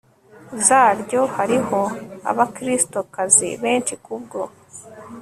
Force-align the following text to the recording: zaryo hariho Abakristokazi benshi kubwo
zaryo 0.65 1.21
hariho 1.35 1.79
Abakristokazi 2.31 3.49
benshi 3.63 3.93
kubwo 4.03 4.39